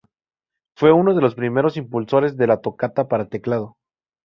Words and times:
Fue 0.75 0.91
uno 0.91 1.13
de 1.13 1.21
los 1.21 1.35
primeros 1.35 1.77
impulsores 1.77 2.35
de 2.35 2.47
la 2.47 2.59
toccata 2.59 3.07
para 3.07 3.27
teclado. 3.29 3.77